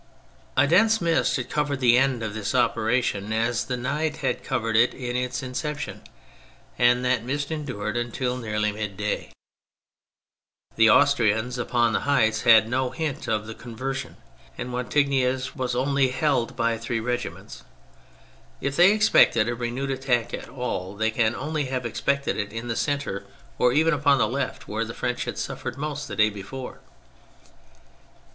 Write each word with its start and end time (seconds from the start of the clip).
A 0.57 0.65
dense 0.65 0.99
mist 0.99 1.35
had 1.35 1.51
covered 1.51 1.79
the 1.79 1.95
end 1.95 2.23
of 2.23 2.33
this 2.33 2.55
operation 2.55 3.31
as 3.31 3.65
the 3.65 3.77
night 3.77 4.17
had 4.25 4.43
covered 4.43 4.75
its 4.75 4.95
in 5.43 5.51
ception, 5.51 5.99
and 6.79 7.05
that 7.05 7.23
mist 7.23 7.51
endured 7.51 7.95
until 7.95 8.35
nearly 8.35 8.71
middaj^. 8.71 9.29
The 10.75 10.89
Austrians 10.89 11.59
upon 11.59 11.93
the 11.93 11.99
heights 11.99 12.41
had 12.41 12.67
no 12.67 12.89
hint 12.89 13.27
of 13.27 13.45
the 13.45 13.53
conversion, 13.53 14.17
and 14.57 14.73
Wattignies 14.73 15.55
was 15.55 15.75
only 15.75 16.07
held 16.09 16.55
by 16.55 16.79
three 16.79 16.99
regiments. 16.99 17.63
If 18.59 18.75
they 18.75 18.93
expected 18.93 19.47
a 19.47 19.53
renewed 19.53 19.91
attack 19.91 20.33
at 20.33 20.49
all, 20.49 20.95
they 20.95 21.11
can 21.11 21.35
only 21.35 21.65
have 21.65 21.85
expected 21.85 22.37
it 22.37 22.51
in 22.51 22.69
the 22.69 22.75
centre, 22.75 23.23
or 23.59 23.71
even 23.71 23.93
upon 23.93 24.17
the 24.17 24.27
left 24.27 24.67
where 24.67 24.83
the 24.83 24.95
French 24.95 25.25
had 25.25 25.37
suffered 25.37 25.77
most 25.77 26.07
the 26.07 26.15
day 26.15 26.31
before. 26.31 26.79